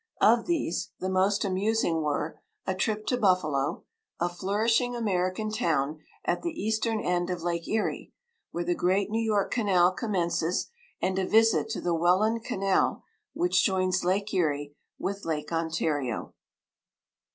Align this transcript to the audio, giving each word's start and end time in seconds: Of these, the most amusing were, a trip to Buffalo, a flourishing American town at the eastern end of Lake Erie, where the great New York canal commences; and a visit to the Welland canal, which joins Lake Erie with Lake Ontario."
Of 0.19 0.47
these, 0.47 0.93
the 0.99 1.11
most 1.11 1.45
amusing 1.45 2.01
were, 2.01 2.41
a 2.65 2.73
trip 2.73 3.05
to 3.05 3.17
Buffalo, 3.17 3.83
a 4.19 4.29
flourishing 4.29 4.95
American 4.95 5.51
town 5.51 5.99
at 6.25 6.41
the 6.41 6.59
eastern 6.59 6.99
end 6.99 7.29
of 7.29 7.43
Lake 7.43 7.67
Erie, 7.67 8.11
where 8.49 8.63
the 8.63 8.73
great 8.73 9.11
New 9.11 9.21
York 9.21 9.51
canal 9.51 9.91
commences; 9.91 10.71
and 11.03 11.19
a 11.19 11.27
visit 11.27 11.69
to 11.69 11.81
the 11.81 11.93
Welland 11.93 12.43
canal, 12.43 13.03
which 13.35 13.63
joins 13.63 14.03
Lake 14.03 14.33
Erie 14.33 14.75
with 14.97 15.23
Lake 15.23 15.51
Ontario." 15.51 16.33